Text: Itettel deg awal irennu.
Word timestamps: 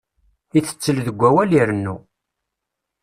Itettel 0.57 0.97
deg 1.07 1.19
awal 1.29 1.51
irennu. 1.59 1.95